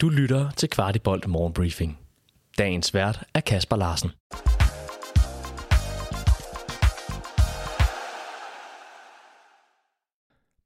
Du 0.00 0.08
lytter 0.08 0.50
til 0.50 0.70
Kvartibolt 0.70 1.28
Morgenbriefing. 1.28 1.98
Dagens 2.58 2.94
vært 2.94 3.24
er 3.34 3.40
Kasper 3.40 3.76
Larsen. 3.76 4.10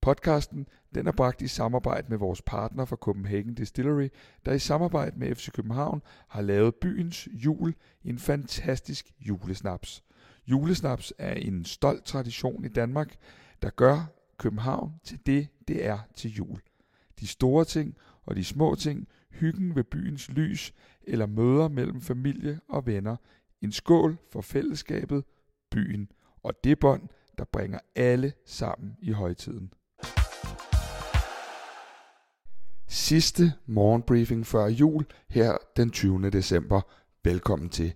Podcasten 0.03 0.67
den 0.95 1.07
er 1.07 1.13
bragt 1.13 1.43
i 1.43 1.49
samarbejde 1.49 2.07
med 2.09 2.19
vores 2.19 2.43
partner 2.43 2.85
fra 2.85 2.97
Copenhagen 2.97 3.55
Distillery, 3.55 4.09
der 4.47 4.53
i 4.53 4.59
samarbejde 4.59 5.19
med 5.19 5.35
FC 5.35 5.51
København 5.53 6.03
har 6.29 6.43
lavet 6.43 6.75
byens 6.75 7.29
jul 7.33 7.75
i 8.03 8.09
en 8.09 8.19
fantastisk 8.19 9.13
julesnaps. 9.21 10.05
Julesnaps 10.47 11.13
er 11.19 11.35
en 11.35 11.65
stolt 11.65 12.05
tradition 12.05 12.65
i 12.65 12.69
Danmark, 12.69 13.17
der 13.63 13.71
gør 13.71 14.07
København 14.39 14.93
til 15.05 15.19
det, 15.27 15.49
det 15.69 15.87
er 15.87 15.99
til 16.15 16.31
jul. 16.31 16.61
De 17.21 17.27
store 17.27 17.65
ting 17.65 17.97
og 18.27 18.37
de 18.37 18.45
små 18.45 18.75
ting, 18.75 19.09
hyggen 19.33 19.77
ved 19.77 19.85
byens 19.85 20.29
lys 20.29 20.75
eller 21.03 21.27
møder 21.27 21.69
mellem 21.69 22.01
familie 22.01 22.61
og 22.69 22.87
venner. 22.87 23.17
En 23.63 23.73
skål 23.73 24.19
for 24.33 24.41
fællesskabet, 24.41 25.25
byen 25.71 26.09
og 26.43 26.65
det 26.65 26.79
bånd, 26.79 27.09
der 27.39 27.45
bringer 27.45 27.79
alle 27.95 28.33
sammen 28.47 28.97
i 29.01 29.13
højtiden. 29.13 29.73
Sidste 32.89 33.53
morgenbriefing 33.67 34.47
før 34.47 34.67
jul 34.67 35.07
her 35.29 35.57
den 35.77 35.91
20. 35.91 36.31
december. 36.31 36.81
Velkommen 37.25 37.69
til. 37.69 37.95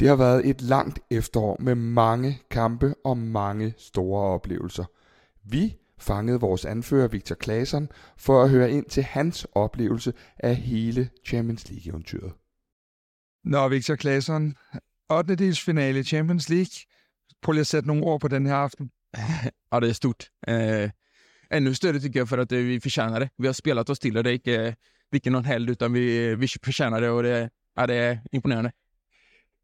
Det 0.00 0.08
har 0.08 0.16
været 0.16 0.46
et 0.46 0.62
langt 0.62 1.00
efterår 1.10 1.56
med 1.60 1.74
mange 1.74 2.40
kampe 2.50 2.94
og 3.04 3.18
mange 3.18 3.74
store 3.78 4.22
oplevelser. 4.22 4.84
Vi 5.44 5.76
fangede 5.98 6.40
vores 6.40 6.64
anfører 6.64 7.08
Victor 7.08 7.36
Claesson 7.44 7.88
for 8.16 8.42
at 8.42 8.50
høre 8.50 8.70
ind 8.70 8.84
til 8.84 9.02
hans 9.02 9.46
oplevelse 9.52 10.12
af 10.38 10.56
hele 10.56 11.10
Champions 11.26 11.70
League-eventyret. 11.70 12.32
Nå, 13.44 13.68
Victor 13.68 13.96
Claesson, 13.96 14.54
8. 15.10 15.34
dels 15.34 15.60
finale 15.60 16.02
Champions 16.04 16.48
League. 16.48 16.76
Prøv 17.42 17.52
lige 17.52 17.60
at 17.60 17.66
sætte 17.66 17.86
nogle 17.88 18.04
ord 18.04 18.20
på 18.20 18.28
den 18.28 18.46
her 18.46 18.54
aften. 18.54 18.90
ja, 19.72 19.80
det 19.80 19.88
är 19.88 19.92
stort. 19.92 20.30
Eh, 20.48 20.90
ännu 21.50 21.74
större 21.74 22.00
tycker 22.00 22.20
jag 22.20 22.28
för 22.28 22.38
att 22.38 22.52
vi 22.52 22.80
förtjänar 22.80 23.20
det. 23.20 23.28
Vi 23.38 23.46
har 23.46 23.54
spelat 23.54 23.90
oss 23.90 23.98
till 23.98 24.14
det. 24.14 24.22
Det 24.22 24.30
är 24.30 24.34
inte 24.34 24.76
vilken 25.10 25.32
någon 25.32 25.44
helg, 25.44 25.70
utan 25.70 25.92
vi, 25.92 26.34
vi 26.34 26.48
förtjänar 26.48 27.00
det 27.00 27.10
och 27.10 27.22
det, 27.22 27.50
ja, 27.76 27.86
det 27.86 27.94
är 27.94 28.20
imponerende. 28.32 28.72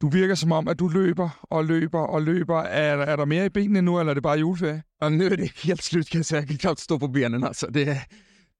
Du 0.02 0.08
virker 0.08 0.34
som 0.34 0.52
om, 0.52 0.68
at 0.68 0.78
du 0.78 0.88
løber 0.88 1.30
og 1.42 1.64
løber 1.64 1.98
og 1.98 2.22
løber. 2.22 2.58
Er, 2.58 2.96
er 2.96 3.16
der 3.16 3.24
mere 3.24 3.46
i 3.46 3.48
benene 3.48 3.82
nu, 3.82 4.00
eller 4.00 4.10
er 4.10 4.14
det 4.14 4.22
bare 4.22 4.38
juleferie? 4.38 4.82
Og 5.00 5.12
nu 5.12 5.24
er 5.24 5.36
det 5.36 5.52
helt 5.64 5.82
slut, 5.82 6.10
kan 6.10 6.18
jeg 6.18 6.26
säga. 6.26 6.40
Jag 6.40 6.48
kan 6.48 6.56
knappt 6.56 6.80
stå 6.80 6.98
på 6.98 7.06
benen. 7.06 7.44
Alltså. 7.44 7.66
Det, 7.66 7.98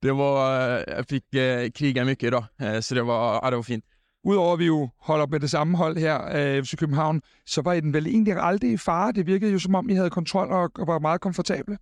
det 0.02 0.12
var, 0.12 0.58
jeg 0.88 1.04
fik 1.10 1.22
uh, 1.36 1.70
kriga 1.74 2.04
mycket 2.04 2.26
idag, 2.26 2.44
uh, 2.62 2.80
så 2.80 2.94
det 2.94 3.06
var, 3.06 3.40
ja, 3.44 3.50
det 3.50 3.56
var 3.56 3.62
fint. 3.62 3.84
Udover 4.24 4.52
at 4.52 4.58
vi 4.58 4.66
jo 4.66 4.88
holder 5.00 5.26
med 5.26 5.40
det 5.40 5.50
samme 5.50 5.76
hold 5.76 5.96
her, 5.96 6.18
uh, 6.58 6.64
FC 6.64 6.76
København, 6.76 7.22
så 7.46 7.62
var 7.62 7.72
I 7.72 7.80
den 7.80 7.92
vel 7.92 8.06
egentlig 8.06 8.36
aldrig 8.38 8.72
i 8.72 8.77
fare. 8.77 9.12
Det 9.12 9.27
virkede 9.27 9.52
jo 9.52 9.58
som 9.58 9.74
om, 9.74 9.90
I 9.90 9.94
havde 9.94 10.10
kontrol 10.10 10.52
og 10.52 10.86
var 10.86 10.98
meget 10.98 11.20
komfortable. 11.20 11.78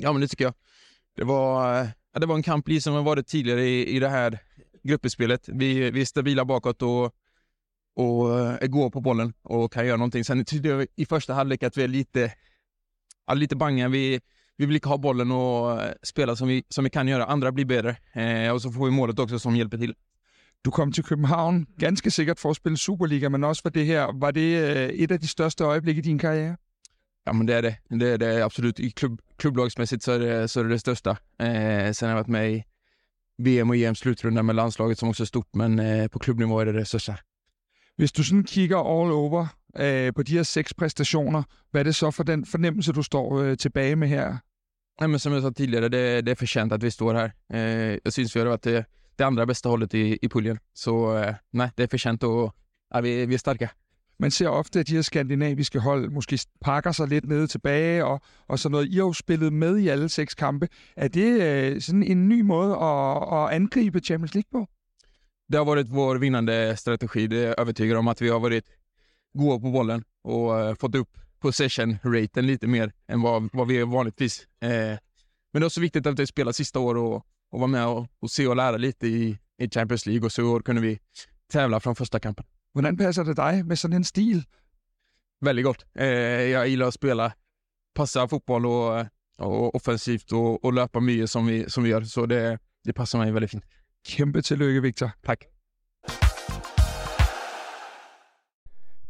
Ja, 0.00 0.12
men 0.12 0.22
det 0.22 0.30
tycker 0.30 0.44
jag. 0.44 0.54
Det 1.16 1.26
var, 1.26 1.74
ja, 2.14 2.20
det 2.20 2.28
var 2.28 2.36
en 2.36 2.42
kamp 2.42 2.68
liksom 2.68 2.94
som 2.94 3.04
var 3.04 3.14
det 3.14 3.26
tidigare 3.26 3.68
i, 3.68 3.96
i 3.96 3.98
det 3.98 4.08
här 4.08 4.38
gruppspelet. 4.88 5.48
Vi, 5.48 5.90
vi 5.90 6.00
är 6.00 6.04
stabila 6.04 6.44
bakåt 6.44 6.82
och 6.82 7.14
och 7.96 8.40
är 8.40 8.66
goda 8.66 8.90
på 8.90 9.00
bollen 9.00 9.32
och 9.42 9.72
kan 9.72 9.86
göra 9.86 9.96
någonting. 9.96 10.24
Sen 10.24 10.44
tyckte 10.44 10.68
jag 10.68 10.86
i 10.96 11.06
första 11.06 11.34
halvlek 11.34 11.62
att 11.62 11.76
vi 11.76 11.82
är 11.82 11.88
lite, 11.88 12.32
ja, 13.26 13.34
lite 13.34 13.56
banga. 13.56 13.88
Vi, 13.88 14.20
vi 14.56 14.66
vill 14.66 14.74
inte 14.74 14.88
ha 14.88 14.98
bollen 14.98 15.30
och 15.30 15.80
spela 16.02 16.36
som 16.36 16.48
vi, 16.48 16.64
som 16.68 16.84
vi 16.84 16.90
kan 16.90 17.08
göra. 17.08 17.24
Andra 17.24 17.52
blir 17.52 17.64
bättre. 17.64 17.96
Eh, 18.12 18.52
och 18.52 18.62
så 18.62 18.72
får 18.72 18.84
vi 18.84 18.90
målet 18.90 19.18
också 19.18 19.38
som 19.38 19.56
hjälper 19.56 19.78
till. 19.78 19.94
Du 20.64 20.70
kom 20.70 20.92
til 20.92 21.04
København 21.04 21.66
ganske 21.78 22.10
sikkert 22.10 22.40
for 22.40 22.50
at 22.50 22.56
spille 22.56 22.78
Superliga, 22.78 23.28
men 23.28 23.44
også 23.44 23.62
for 23.62 23.70
det 23.70 23.86
her. 23.86 24.12
Var 24.20 24.30
det 24.30 25.02
et 25.02 25.10
af 25.10 25.20
de 25.20 25.28
største 25.28 25.64
øjeblikke 25.64 25.98
i 25.98 26.02
din 26.02 26.18
karriere? 26.18 26.56
Ja, 27.26 27.32
men 27.32 27.48
det 27.48 27.54
är 27.54 27.60
det. 27.60 27.76
Det 27.90 28.08
är 28.08 28.16
det 28.16 28.44
absolut. 28.44 28.80
I 28.80 28.90
klubb, 28.90 29.20
klubblagsmässigt 29.38 30.02
så 30.02 30.12
är 30.12 30.18
det, 30.18 30.48
så 30.48 30.60
är 30.60 30.64
det 30.64 30.70
det 30.70 30.78
största. 30.78 31.10
Eh, 31.38 31.92
sen 31.92 32.08
har 32.08 32.08
jag 32.08 32.14
varit 32.14 32.28
med 32.28 32.52
i 32.52 32.64
VM 33.38 33.70
och 33.70 33.76
EM 33.76 33.94
slutrunda 33.94 34.42
med 34.42 34.56
landslaget 34.56 34.98
som 34.98 35.08
också 35.08 35.22
är 35.22 35.26
stort, 35.26 35.54
men 35.54 35.78
eh, 35.78 36.08
på 36.08 36.18
klubbnivå 36.18 36.60
är 36.60 36.66
det 36.66 36.72
det 36.72 36.84
största. 36.84 37.16
Hvis 37.96 38.12
du 38.12 38.22
sådan 38.24 38.44
kigger 38.44 38.76
all 38.76 39.12
over 39.12 39.46
øh, 39.76 40.12
på 40.14 40.22
de 40.22 40.32
her 40.32 40.42
seks 40.42 40.74
præstationer, 40.74 41.42
hvad 41.70 41.80
er 41.80 41.84
det 41.84 41.94
så 41.94 42.10
for 42.10 42.22
den 42.22 42.46
fornemmelse, 42.46 42.92
du 42.92 43.02
står 43.02 43.40
øh, 43.40 43.56
tilbage 43.56 43.96
med 43.96 44.08
her? 44.08 44.36
Nej, 45.00 45.06
men 45.06 45.18
som 45.18 45.32
jag 45.32 45.42
sa 45.42 45.50
tidigare, 45.50 45.88
det, 45.88 46.26
det 46.26 46.30
är 46.30 46.34
förtjänt 46.34 46.72
att 46.72 46.82
vi 46.82 46.90
står 46.90 47.14
här. 47.14 47.32
Eh, 47.52 47.98
jag 48.04 48.12
syns 48.12 48.36
vi 48.36 48.40
har 48.40 48.46
varit 48.46 48.62
det, 48.62 48.84
det 49.18 49.24
andra 49.24 49.46
bästa 49.46 49.68
hållet 49.68 49.94
i, 49.94 50.18
i 50.22 50.28
puljen. 50.28 50.58
Så 50.74 51.16
eh, 51.16 51.34
nej, 51.52 51.70
det 51.76 51.82
är 51.82 51.86
förtjänt 51.86 52.22
och 52.22 52.54
ja, 52.90 53.00
vi, 53.00 53.26
vi 53.26 53.34
är 53.34 53.38
starka. 53.38 53.70
Man 54.18 54.30
ser 54.30 54.48
ofte, 54.48 54.80
at 54.80 54.86
de 54.86 54.94
her 54.94 55.02
skandinaviske 55.02 55.80
hold 55.80 56.10
måske 56.10 56.38
pakker 56.60 56.92
sig 56.92 57.08
lidt 57.08 57.24
nede 57.24 57.46
tilbage 57.46 58.04
og, 58.04 58.20
og 58.48 58.58
sådan 58.58 58.72
noget. 58.72 58.88
I 58.88 58.94
har 58.94 59.02
jo 59.02 59.12
spillet 59.12 59.52
med 59.52 59.78
i 59.78 59.88
alle 59.88 60.08
seks 60.08 60.34
kampe. 60.34 60.68
Er 60.96 61.08
det 61.08 61.42
øh, 61.42 61.80
sådan 61.80 62.02
en 62.02 62.28
ny 62.28 62.40
måde 62.40 62.76
at, 62.76 63.16
at 63.32 63.56
angribe 63.56 64.00
Champions 64.00 64.34
League 64.34 64.48
på? 64.52 64.68
Det 65.54 65.58
har 65.58 65.64
varit 65.64 65.88
vår 65.88 66.16
vinnande 66.16 66.76
strategi. 66.76 67.26
Det 67.26 67.44
är 67.44 67.60
övertygad 67.60 67.98
om 67.98 68.08
att 68.08 68.22
vi 68.22 68.28
har 68.28 68.40
varit 68.40 68.64
goda 69.38 69.60
på 69.60 69.70
bollen 69.70 70.04
och 70.22 70.50
uh, 70.50 70.74
fått 70.74 70.94
upp 70.94 71.18
possession-raten 71.40 72.46
lite 72.46 72.66
mer 72.66 72.92
än 73.08 73.22
vad, 73.22 73.48
vad 73.52 73.68
vi 73.68 73.78
är 73.78 73.84
vanligtvis. 73.84 74.40
Uh, 74.64 74.68
men 74.68 74.98
det 75.52 75.58
är 75.58 75.64
också 75.64 75.80
viktigt 75.80 76.06
att 76.06 76.18
vi 76.18 76.26
spelar 76.26 76.52
sista 76.52 76.78
år 76.78 76.94
och, 76.94 77.16
och 77.50 77.60
vara 77.60 77.66
med 77.66 77.86
och, 77.86 78.06
och 78.20 78.30
se 78.30 78.46
och 78.46 78.56
lära 78.56 78.76
lite 78.76 79.06
i, 79.06 79.38
i 79.58 79.70
Champions 79.70 80.06
League 80.06 80.24
och 80.24 80.32
så 80.32 80.42
i 80.42 80.44
år 80.44 80.60
kunde 80.60 80.82
vi 80.82 80.98
tävla 81.52 81.80
från 81.80 81.96
första 81.96 82.20
kampen. 82.20 82.44
Hvordan 82.72 82.96
passer 82.96 83.24
det 83.24 83.34
dig 83.34 83.62
med 83.62 83.78
sådan 83.78 83.96
en 83.96 84.04
stil? 84.04 84.42
Väldigt 85.40 85.64
gott. 85.64 85.84
Uh, 86.00 86.06
jag 86.06 86.68
gillar 86.68 86.86
att 86.86 86.94
spela, 86.94 87.32
passa 87.94 88.28
fotboll 88.28 88.66
och, 88.66 89.06
och 89.38 89.74
offensivt 89.74 90.32
och, 90.32 90.64
och 90.64 90.72
löpa 90.72 91.00
mycket 91.00 91.30
som 91.30 91.46
vi, 91.46 91.70
som 91.70 91.84
vi 91.84 91.90
gör, 91.90 92.02
så 92.02 92.26
det, 92.26 92.58
det 92.84 92.92
passar 92.92 93.18
mig 93.18 93.32
väldigt 93.32 93.50
fint. 93.50 93.64
Kæmpe 94.06 94.42
tillykke, 94.42 94.82
Victor. 94.82 95.10
Tak. 95.26 95.38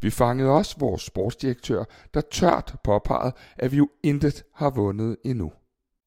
Vi 0.02 0.10
fangede 0.10 0.50
også 0.50 0.76
vores 0.78 1.02
sportsdirektør, 1.02 1.84
der 2.14 2.20
tørt 2.32 2.76
påpegede, 2.84 3.32
at 3.56 3.72
vi 3.72 3.76
jo 3.76 3.90
intet 4.02 4.42
har 4.54 4.70
vundet 4.70 5.16
endnu. 5.24 5.52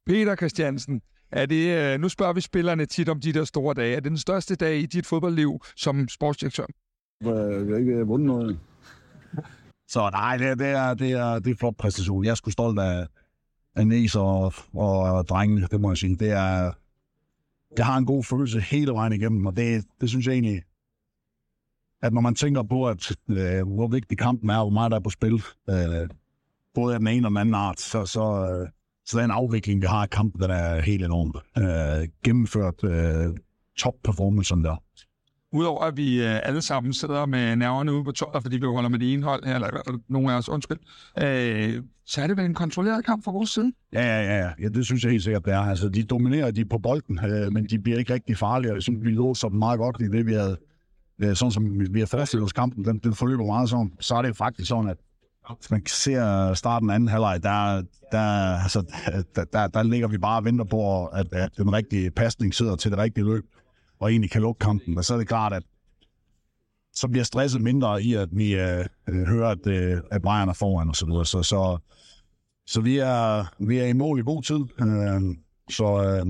Peter 0.06 0.36
Christiansen, 0.36 1.02
er 1.32 1.46
det, 1.46 1.94
øh, 1.94 2.00
nu 2.00 2.10
spørger 2.10 2.34
vi 2.34 2.42
spillerne 2.42 2.86
tit 2.86 3.10
om 3.10 3.20
de 3.20 3.34
der 3.34 3.44
store 3.44 3.74
dage. 3.74 3.96
Er 3.96 4.00
det 4.00 4.10
den 4.10 4.18
største 4.18 4.56
dag 4.56 4.78
i 4.78 4.86
dit 4.86 5.06
fodboldliv 5.06 5.60
som 5.76 6.08
sportsdirektør? 6.08 6.66
Jeg 7.22 7.34
har 7.34 7.78
ikke 7.78 8.08
vundet 8.08 8.28
noget. 8.28 8.60
Så 9.94 10.10
nej, 10.10 10.38
det, 10.38 10.60
det, 10.60 10.68
er, 10.68 10.94
det, 10.94 11.12
er, 11.12 11.40
det 11.40 11.52
er 11.52 11.56
flot 11.56 11.78
præstation. 11.78 12.26
Jeg 12.26 12.32
er 12.32 12.36
sgu 12.36 12.52
stolt 12.52 12.80
af, 12.80 13.08
af 13.76 13.88
Næs 13.88 14.16
og, 14.16 14.54
og 14.74 15.28
drengene, 15.28 15.68
det 15.72 15.82
må 15.82 15.90
jeg 15.90 15.98
sige. 15.98 16.16
Det 16.16 16.32
er, 16.32 16.72
jeg 17.78 17.86
har 17.86 17.98
en 17.98 18.06
god 18.06 18.24
følelse 18.24 18.60
hele 18.60 18.92
vejen 18.92 19.14
igennem, 19.14 19.46
og 19.46 19.58
det, 19.58 19.86
det 20.02 20.10
synes 20.10 20.28
jeg 20.28 20.34
egentlig, 20.34 20.62
at 22.02 22.14
når 22.14 22.22
man 22.22 22.36
tænker 22.36 22.64
på, 22.64 22.88
at 22.88 23.12
øh, 23.30 23.68
hvor 23.68 23.88
vigtig 23.88 24.18
kampen 24.18 24.50
er, 24.50 24.62
hvor 24.62 24.70
meget 24.70 24.92
der 24.92 24.98
er 24.98 25.02
på 25.02 25.10
spil, 25.10 25.44
øh, 25.70 26.10
både 26.74 26.94
af 26.94 27.00
den 27.00 27.08
ene 27.08 27.28
og 27.28 27.30
den 27.30 27.38
anden 27.38 27.56
art, 27.56 27.80
så, 27.80 28.06
så, 28.06 28.50
øh, 28.52 28.70
så 29.06 29.20
er 29.20 29.24
en 29.24 29.32
afvikling, 29.32 29.82
vi 29.82 29.88
har 29.88 30.06
i 30.06 30.08
kampen, 30.12 30.42
den 30.42 30.52
er 30.52 30.82
helt 30.82 31.04
enorm. 31.06 31.34
Øh, 31.58 32.08
gennemført 32.24 32.84
øh, 32.84 33.38
top 33.78 33.94
performancen 34.04 34.64
der. 34.64 34.84
Udover 35.58 35.82
at 35.82 35.98
vi 35.98 36.24
øh, 36.24 36.40
alle 36.44 36.62
sammen 36.62 36.94
sidder 36.94 37.26
med 37.26 37.56
nerverne 37.56 37.94
ude 37.94 38.04
på 38.04 38.12
tøjet, 38.12 38.44
fordi 38.44 38.58
vi 38.58 38.66
holder 38.66 38.90
med 38.90 39.00
det 39.00 39.14
ene 39.14 39.24
hold, 39.24 39.44
eller 39.44 40.00
nogle 40.08 40.34
af 40.34 40.38
os, 40.38 40.50
undskyld, 40.50 40.78
øh, 41.24 41.84
så 42.06 42.22
er 42.22 42.28
det 42.28 42.38
vel 42.38 42.46
en 42.46 42.54
kontrolleret 42.54 43.06
kamp 43.06 43.24
fra 43.24 43.32
vores 43.32 43.50
side? 43.50 43.72
Ja, 43.94 44.02
ja, 44.02 44.38
ja, 44.38 44.50
ja. 44.60 44.68
det 44.68 44.86
synes 44.86 45.04
jeg 45.04 45.12
helt 45.12 45.24
sikkert, 45.24 45.46
det 45.46 45.54
er. 45.54 45.60
Altså, 45.60 45.90
de 45.90 46.04
dominerer 46.04 46.52
de 46.52 46.66
på 46.66 46.78
bolden, 46.78 47.20
øh, 47.26 47.54
men 47.54 47.66
de 47.66 47.80
bliver 47.80 48.00
ikke 48.00 48.14
rigtig 48.14 48.38
farlige. 48.38 48.74
Jeg 48.74 48.82
synes, 48.82 49.06
vi 49.06 49.12
låser 49.12 49.50
dem 49.50 49.60
meget 49.60 49.80
godt 49.80 50.02
i 50.02 50.04
det, 50.04 50.26
vi 50.26 50.34
havde, 50.34 50.58
øh, 51.20 51.36
sådan 51.36 51.52
som 51.52 51.94
vi 51.94 52.00
har 52.00 52.08
forestillet 52.08 52.46
os 52.46 52.54
kampen, 52.54 52.86
den, 52.86 52.98
den 52.98 53.14
forløber 53.14 53.46
meget 53.46 53.70
sådan. 53.70 53.92
Så 54.00 54.16
er 54.16 54.22
det 54.22 54.38
faktisk 54.38 54.68
sådan, 54.68 54.90
at 54.90 54.98
hvis 55.60 55.72
man 55.72 55.86
ser 55.86 56.54
starten 56.54 56.90
af 56.90 56.96
anden 56.96 57.10
halvleg, 57.10 57.44
der, 57.44 57.84
der, 58.12 58.20
altså, 58.64 58.84
der, 59.36 59.44
der, 59.54 59.68
der 59.68 59.84
ligger 59.84 60.08
vi 60.08 60.18
bare 60.18 60.40
og 60.40 60.46
venter 60.46 60.66
på, 60.66 61.06
at, 61.06 61.28
at 61.32 61.50
den 61.58 61.74
rigtige 61.74 62.12
pasning 62.12 62.54
sidder 62.54 62.76
til 62.76 62.92
det 62.92 63.00
rigtige 63.00 63.26
løb 63.26 63.46
og 64.00 64.12
egentlig 64.12 64.32
kan 64.32 64.42
lukke 64.42 64.60
kampen. 64.60 64.98
Og 64.98 65.06
så 65.06 65.14
er 65.14 65.18
det 65.18 65.28
klart, 65.28 65.54
at 65.54 65.64
så 66.94 67.08
bliver 67.08 67.24
stresset 67.24 67.62
mindre 67.62 68.04
i, 68.04 68.14
at 68.14 68.30
vi 68.32 68.56
øh, 68.56 68.86
hører, 69.08 69.50
at, 69.50 69.68
øh, 69.68 70.02
at 70.12 70.22
Bayern 70.22 70.50
er 70.50 70.54
foran 70.54 70.90
og 70.90 70.96
så. 70.96 71.24
Så, 71.24 71.44
så, 71.44 71.78
så 72.68 72.82
vi, 72.82 72.98
er, 72.98 73.46
vi 73.66 73.78
er 73.78 73.86
i 73.86 73.94
mål 73.94 74.20
i 74.20 74.22
god 74.22 74.44
tid. 74.44 74.60
Øh, 74.82 75.22
så 75.70 76.04
øh, 76.04 76.26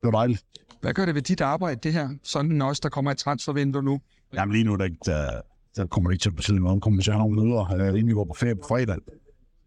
det 0.00 0.02
var 0.02 0.10
dejligt. 0.10 0.44
Hvad 0.80 0.94
gør 0.94 1.06
det 1.06 1.14
ved 1.14 1.22
dit 1.22 1.40
arbejde, 1.40 1.80
det 1.82 1.92
her? 1.92 2.08
Sådan 2.22 2.62
også, 2.62 2.80
der 2.82 2.88
kommer 2.88 3.10
et 3.10 3.18
transfervindue 3.18 3.82
nu? 3.82 4.00
Jamen 4.34 4.52
lige 4.52 4.64
nu, 4.64 4.76
der, 4.76 4.88
der, 5.04 5.40
der 5.76 5.86
kommer 5.86 6.10
det 6.10 6.14
ikke 6.14 6.22
til 6.22 6.30
at 6.30 6.36
betyde 6.36 6.60
noget. 6.60 6.74
Der 6.74 6.80
kommer 6.80 7.02
til 7.02 7.10
at 7.10 7.16
have 7.16 7.28
nogle 7.28 7.48
møder, 7.48 7.74
øh, 7.74 7.88
inden 7.88 8.06
vi 8.06 8.12
går 8.12 8.24
på 8.24 8.34
ferie 8.34 8.54
på 8.54 8.68
fredag. 8.68 8.96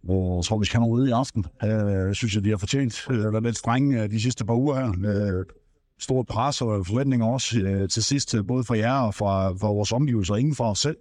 Og 0.07 0.35
jeg 0.37 0.45
tror, 0.45 0.57
vi 0.57 0.65
skal 0.65 0.79
have 0.79 0.87
nogle 0.87 1.01
ude 1.01 1.09
i 1.09 1.11
aften. 1.11 1.45
Øh, 1.63 2.07
jeg 2.07 2.15
synes, 2.15 2.37
at 2.37 2.43
de 2.43 2.49
har 2.49 2.57
fortjent. 2.57 3.05
Øh, 3.09 3.33
været 3.33 3.43
lidt 3.43 3.57
strenge 3.57 4.07
de 4.07 4.21
sidste 4.21 4.45
par 4.45 4.55
uger 4.55 4.75
her. 4.75 4.89
Øh, 4.89 5.45
stort 6.01 6.27
pres 6.27 6.61
og 6.61 6.85
forventninger 6.87 7.27
også 7.27 7.59
øh, 7.59 7.89
til 7.89 8.03
sidst, 8.03 8.35
øh, 8.35 8.47
både 8.47 8.63
fra 8.63 8.77
jer 8.77 8.93
og 8.93 9.15
fra, 9.15 9.49
fra 9.49 9.67
vores 9.67 9.91
omgivelser, 9.91 10.33
og 10.33 10.39
ingen 10.39 10.55
fra 10.55 10.71
os 10.71 10.79
selv, 10.79 10.97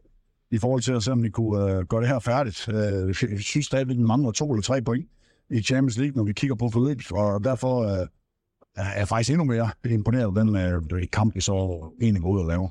i 0.50 0.58
forhold 0.58 0.82
til 0.82 0.92
at 0.92 1.02
se, 1.02 1.12
om 1.12 1.22
vi 1.22 1.30
kunne 1.30 1.72
øh, 1.72 1.84
gøre 1.84 2.00
det 2.00 2.08
her 2.08 2.18
færdigt. 2.18 2.68
Øh, 2.68 3.06
jeg 3.30 3.40
synes 3.40 3.66
stadigvæk, 3.66 3.96
vi 3.96 4.02
mangler 4.02 4.30
to 4.30 4.50
eller 4.52 4.62
tre 4.62 4.82
point 4.82 5.08
i 5.50 5.62
Champions 5.62 5.98
League, 5.98 6.16
når 6.16 6.24
vi 6.24 6.32
kigger 6.32 6.56
på 6.56 6.68
forløbet, 6.72 7.12
og 7.12 7.44
derfor 7.44 7.82
øh, 7.82 8.06
er 8.76 8.98
jeg 8.98 9.08
faktisk 9.08 9.30
endnu 9.30 9.44
mere 9.44 9.70
imponeret 9.84 10.36
den 10.36 10.56
øh, 10.56 11.06
kamp, 11.12 11.34
vi 11.34 11.40
så 11.40 11.88
egentlig 12.00 12.22
går 12.22 12.30
ud 12.30 12.40
og 12.40 12.46
laver. 12.46 12.68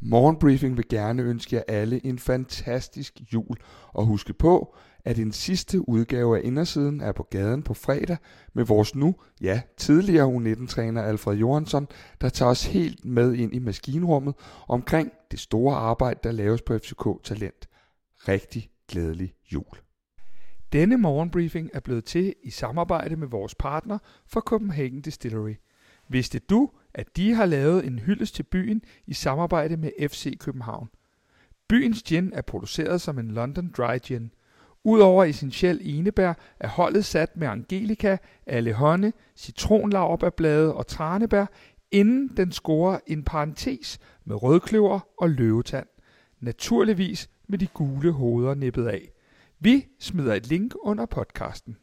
Morgenbriefing 0.00 0.76
vil 0.76 0.88
gerne 0.88 1.22
ønske 1.22 1.56
jer 1.56 1.62
alle 1.68 2.06
en 2.06 2.18
fantastisk 2.18 3.20
jul, 3.32 3.56
og 3.92 4.06
huske 4.06 4.32
på, 4.32 4.76
at 5.06 5.18
en 5.18 5.32
sidste 5.32 5.88
udgave 5.88 6.38
af 6.38 6.40
Indersiden 6.44 7.00
er 7.00 7.12
på 7.12 7.22
gaden 7.22 7.62
på 7.62 7.74
fredag 7.74 8.16
med 8.54 8.64
vores 8.64 8.94
nu, 8.94 9.14
ja, 9.40 9.62
tidligere 9.76 10.26
U19-træner 10.26 11.02
Alfred 11.02 11.36
Johansson, 11.36 11.88
der 12.20 12.28
tager 12.28 12.50
os 12.50 12.66
helt 12.66 13.04
med 13.04 13.34
ind 13.34 13.54
i 13.54 13.58
maskinrummet 13.58 14.34
omkring 14.68 15.12
det 15.30 15.40
store 15.40 15.76
arbejde, 15.76 16.20
der 16.22 16.32
laves 16.32 16.62
på 16.62 16.78
FCK 16.78 17.04
Talent. 17.24 17.68
Rigtig 18.28 18.70
glædelig 18.88 19.34
jul. 19.52 19.76
Denne 20.72 20.96
morgenbriefing 20.96 21.70
er 21.74 21.80
blevet 21.80 22.04
til 22.04 22.34
i 22.42 22.50
samarbejde 22.50 23.16
med 23.16 23.28
vores 23.28 23.54
partner 23.54 23.98
for 24.26 24.40
Copenhagen 24.40 25.00
Distillery. 25.00 25.54
Vidste 26.08 26.38
du, 26.38 26.70
at 26.94 27.16
de 27.16 27.34
har 27.34 27.46
lavet 27.46 27.86
en 27.86 27.98
hyldest 27.98 28.34
til 28.34 28.42
byen 28.42 28.82
i 29.06 29.14
samarbejde 29.14 29.76
med 29.76 30.08
FC 30.08 30.38
København? 30.38 30.88
Byens 31.68 32.02
gin 32.02 32.32
er 32.32 32.42
produceret 32.42 33.00
som 33.00 33.18
en 33.18 33.30
London 33.30 33.72
Dry 33.76 33.98
Gin. 34.02 34.30
Udover 34.86 35.24
essentiel 35.24 35.80
enebær 35.82 36.32
er 36.60 36.68
holdet 36.68 37.04
sat 37.04 37.36
med 37.36 37.48
angelika, 37.48 38.16
allehånde, 38.46 39.12
citronlaverbærblade 39.36 40.74
og 40.74 40.86
tranebær, 40.86 41.46
inden 41.90 42.36
den 42.36 42.52
scorer 42.52 42.98
en 43.06 43.24
parentes 43.24 43.98
med 44.24 44.42
rødkløver 44.42 45.00
og 45.18 45.30
løvetand. 45.30 45.86
Naturligvis 46.40 47.30
med 47.46 47.58
de 47.58 47.66
gule 47.66 48.12
hoveder 48.12 48.54
nippet 48.54 48.86
af. 48.86 49.12
Vi 49.60 49.86
smider 50.00 50.34
et 50.34 50.46
link 50.46 50.74
under 50.82 51.06
podcasten. 51.06 51.76